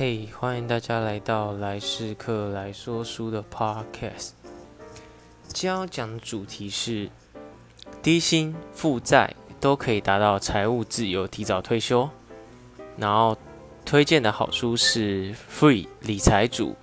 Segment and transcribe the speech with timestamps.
[0.00, 4.30] 嘿，欢迎大家来到来世客来说书的 Podcast。
[5.48, 7.10] 今天要讲的主题是
[8.00, 12.08] 低薪负债都可以达到财务自由、提早退休。
[12.96, 13.36] 然后
[13.84, 16.76] 推荐的好书是《Free 理财主》。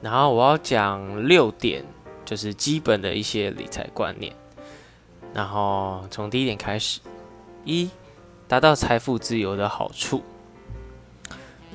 [0.00, 1.84] 然后我要讲六点，
[2.24, 4.34] 就是基本的一些理财观念。
[5.32, 6.98] 然后从第一点开始，
[7.64, 7.88] 一
[8.48, 10.24] 达到财富自由的好处。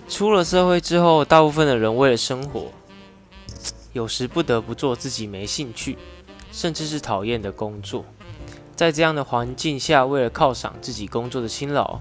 [0.09, 2.71] 出了社会之后，大部分的人为了生活，
[3.91, 5.97] 有时不得不做自己没兴趣，
[6.51, 8.05] 甚至是讨厌的工作。
[8.75, 11.99] 在这样的环境下，为了犒赏自己工作的辛劳，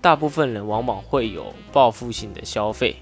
[0.00, 2.96] 大部分人往往会有报复性的消费。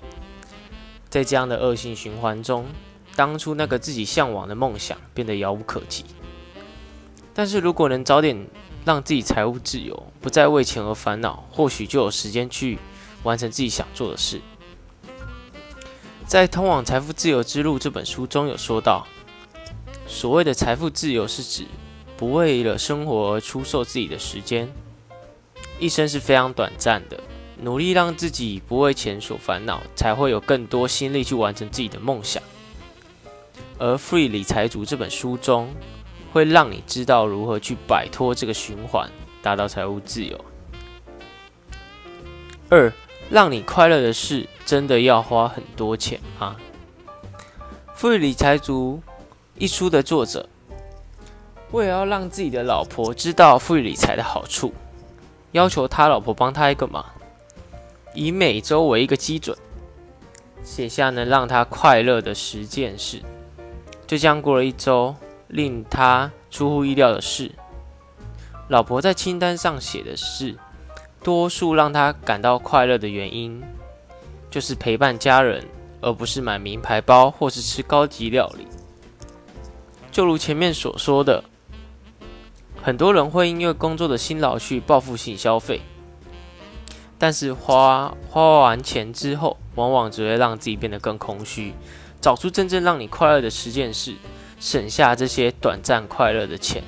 [1.08, 2.66] 在这样的恶性循环中，
[3.14, 6.05] 当初那个自己向往的梦想变得遥不可及。
[7.32, 8.46] 但是如果能早点
[8.84, 12.78] 让自己财务自由，不再为钱而烦恼，或许就有时间去。
[13.24, 14.41] 完成自己想做的事。
[16.27, 19.06] 在《通往财富自由之路》这本书中有说到，
[20.06, 21.66] 所谓的财富自由是指
[22.16, 24.72] 不为了生活而出售自己的时间。
[25.78, 27.20] 一生是非常短暂的，
[27.61, 32.42] 努力让自己不为钱所烦恼，才会有更多心力去完成自己的梦想。
[33.78, 35.75] 而《Free 理财族》这本书中，
[36.33, 39.11] 会让你知道如何去摆脱这个循环，
[39.42, 40.42] 达到财务自由。
[42.70, 42.91] 二
[43.34, 46.54] 让你快乐的事，真的要花很多钱吗？
[47.92, 49.02] 《富裕理财族》
[49.58, 50.48] 一书的作者，
[51.72, 54.72] 为了要让自己的老婆知道富裕理财的好处，
[55.50, 57.04] 要求他老婆帮他一个忙，
[58.14, 59.58] 以每周为一个基准，
[60.62, 63.20] 写下能让他快乐的十件事。
[64.06, 65.12] 就这样过了一周，
[65.48, 67.50] 令他出乎意料的是，
[68.69, 70.56] 老婆在清单上写的是。
[71.25, 73.62] 多数让他感到快乐的原因，
[74.50, 75.64] 就是陪伴家人，
[76.03, 78.66] 而不是买名牌包或是吃高级料理。
[80.12, 81.43] 就如前面所说的，
[82.82, 85.81] 很多人会因为工作的辛劳去报复性消费，
[87.19, 91.72] 但是花花完钱之后，往往只会让自己变得更空虚。
[92.21, 94.15] 找出真正让你快乐的十件事，
[94.60, 96.84] 省下这些短暂快乐的钱，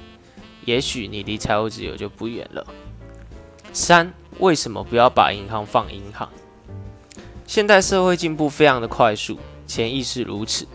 [0.66, 2.66] 也许你离财务自由就不远了。
[3.72, 4.12] 三。
[4.38, 6.28] 为什么不要把银行放银行？
[7.46, 10.66] 现代社会进步非常的快速，钱亦是如此。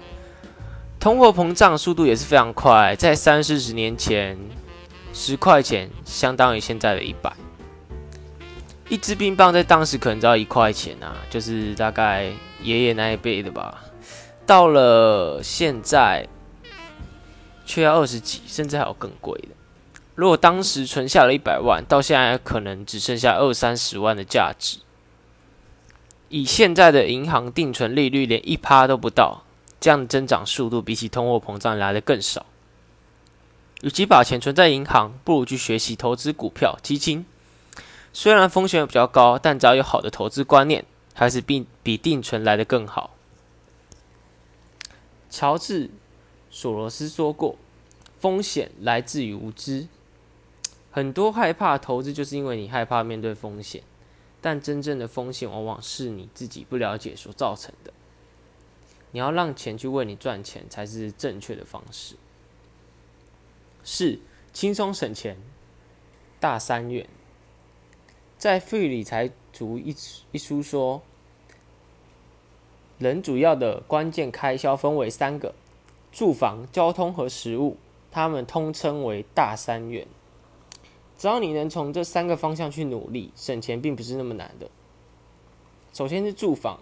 [0.99, 4.37] 通货膨胀速度也是非常快，在三四十年前，
[5.13, 7.33] 十块钱相当于现在的一百。
[8.87, 13.83] 一支冰棒在当时可能只要一块钱啊，就是大概爷爷那一辈的吧。
[14.45, 16.27] 到了现在，
[17.65, 19.47] 却要二十几，甚至还有更贵的。
[20.15, 24.79] 如果当时存下了一百万，到现在可能只剩下二三十万的价值。
[26.29, 29.43] 以现在的银行定存利率，连一趴都不到，
[29.79, 32.45] 这样的增长速度比起通货膨胀来的更少。
[33.81, 37.25] 与其把钱存在银行，不如去学习投资股票、基金。
[38.13, 43.15] 虽然风险比较高，但只要有好的投资观念，还是比比定存来的更好。
[45.29, 45.87] 乔治·
[46.51, 47.55] 索罗斯说过
[48.19, 49.87] ：“风险来自于无知。”
[50.91, 53.81] 很多害怕投资，就是因为你害怕面对风险，
[54.41, 57.93] 但真正的风险往往是你自己不了解所造成的。
[59.11, 62.15] 你要让钱去为你赚钱，才是正确的方式。
[63.83, 64.19] 四、
[64.53, 65.37] 轻松省钱，
[66.39, 67.07] 大三元。
[68.37, 69.95] 在《富裕理财族》一
[70.31, 71.01] 一书说，
[72.97, 75.55] 人主要的关键开销分为三个：
[76.11, 77.77] 住房、交通和食物，
[78.11, 80.05] 他们通称为大三元。
[81.21, 84.67] 只要你能从这三个方向去努力，省钱并不是那么难的。
[85.93, 86.79] 首先是住房，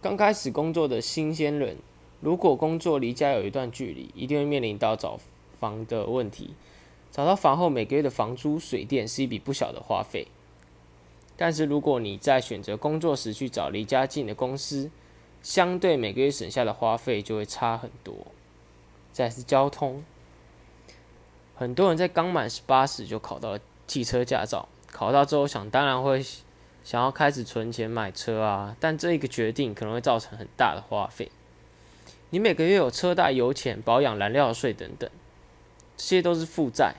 [0.00, 1.76] 刚开始工作的新鲜人，
[2.20, 5.18] 如果工作离家有一段距离，一定会面临到找
[5.58, 6.50] 房的问题。
[7.10, 10.28] 找到房后，每个月的房租、水电是一笔不小的花费。
[11.36, 14.88] 但是如果你在选择工作时去找离家近的公司，
[15.42, 18.14] 相对每个月省下的花费就会差很多。
[19.12, 20.04] 再是交通。
[21.58, 26.24] 很多人在刚满十八时就考到了汽车驾照，考到之后想当然会
[26.84, 31.32] 想要开始存钱买车啊，但这一个决定可能会造成很大的花费。
[32.30, 35.10] 你每个月有车贷、油钱、保养、燃料税等等，
[35.96, 36.94] 这些都是负债。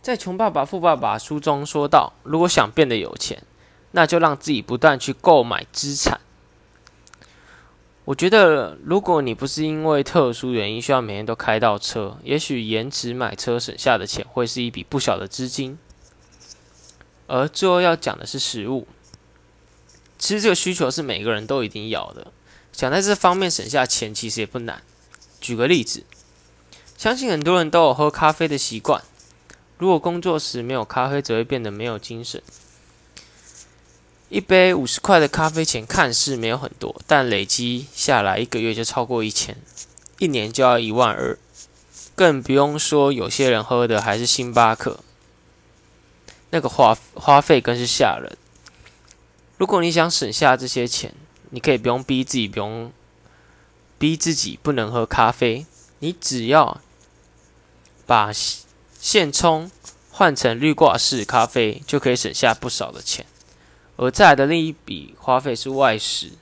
[0.00, 3.42] 在《穷爸爸富爸爸》书中说到，如果想变得有钱，
[3.90, 6.20] 那就让自己不断去购买资产。
[8.06, 15.76] 我觉得，如果你不是因为特殊原因需要每天都开到车，也许延迟买车省下的钱会是一笔不小的资金。
[17.26, 18.86] 而最后要讲的是食物，
[20.16, 22.28] 其实这个需求是每个人都一定要的，
[22.72, 24.80] 想在这方面省下钱其实也不难。
[25.40, 26.04] 举个例子，
[26.96, 29.02] 相信很多人都有喝咖啡的习惯，
[29.78, 32.40] 如果工作时没有咖啡，则会变得没有精神。
[34.28, 39.56] 一杯五十块的咖啡钱看似没有很多，但累积下来一个月就超过一千，
[40.18, 41.38] 一年就要一万二，
[42.16, 44.98] 更不用说有些人喝的还是星巴克，
[46.50, 48.36] 那个花花费更是吓人。
[49.58, 51.14] 如果你想省下这些钱，
[51.50, 52.92] 你可以不用逼自己，不用
[53.96, 55.66] 逼自己不能喝咖啡，
[56.00, 56.80] 你只要
[58.04, 58.32] 把
[59.00, 59.70] 现冲
[60.10, 63.24] 换成滤挂式咖啡，就可以省下不少的钱。
[63.98, 66.32] 而再来的另一笔花费是外食，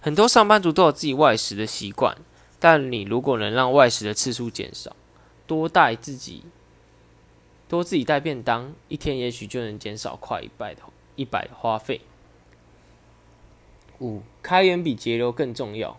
[0.00, 2.18] 很多上班族都有自己外食的习惯，
[2.58, 4.96] 但你如果能让外食的次数减少，
[5.46, 6.42] 多带自己
[7.68, 10.82] 多自己带便当，一天也许就能减少快一百的
[11.14, 12.00] 一百的花费。
[14.00, 15.98] 五开源比节流更重要，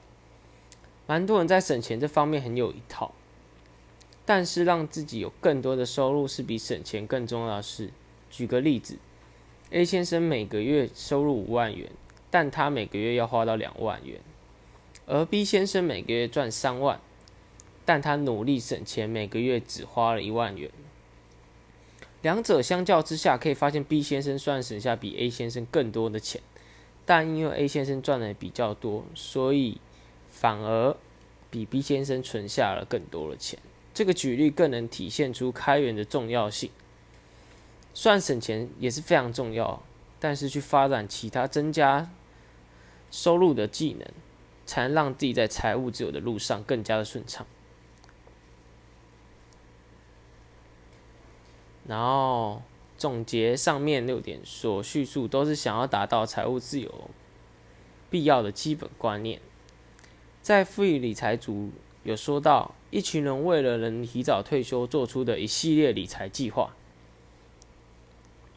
[1.06, 3.14] 蛮多人在省钱这方面很有一套，
[4.26, 7.92] 但是让自己有更多的收入是比省钱更重要的事。
[8.30, 8.98] 举个例子。
[9.70, 11.92] A 先生每个月收入五万元，
[12.32, 14.20] 但他每个月要花到两万元；
[15.06, 17.02] 而 B 先生每个月赚三万，
[17.84, 20.72] 但他努力省钱，每个月只花了一万元。
[22.22, 26.42] 两者相较之下，可以发现 B 先生算省下比 A 先生更多的钱，
[27.06, 29.82] 但因为 A 先生赚的比较多，所以
[30.30, 30.96] 反而
[31.52, 33.60] 比 B 先生存下了更多的钱。
[33.94, 36.70] 这个举例更能体现出开源的重要性。
[38.00, 39.82] 虽然省钱也是非常重要，
[40.20, 42.12] 但是去发展其他增加
[43.10, 44.08] 收入的技能，
[44.68, 47.48] 才能让自己在财务自由的路上更加的顺畅。
[51.88, 52.62] 然后
[53.00, 57.10] 总结上面六点所叙述，都是想要达到财务自由
[58.12, 59.42] 必要的基本观念。
[60.44, 61.72] 在富裕理财组
[62.04, 66.76] 有说到，一群人为了能提早退休，做出的一系列理财计划。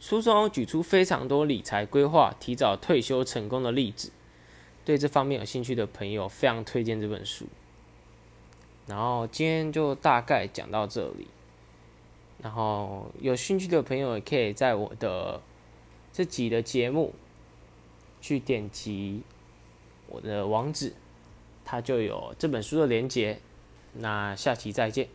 [0.01, 4.11] 书中举出非常多理财规划、提早退休成功的例子，
[4.83, 7.45] 对这方面有兴趣的朋友非常推荐这本书。
[8.87, 11.27] 然后今天就大概讲到这里，
[12.41, 15.39] 然后有兴趣的朋友也可以在我的
[16.11, 17.13] 这集的节目
[18.19, 19.21] 去点击
[20.07, 20.93] 我的网址，
[21.63, 23.39] 它就有这本书的连接。
[23.93, 25.07] 那下期再见。